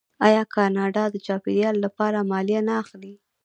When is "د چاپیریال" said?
1.11-1.75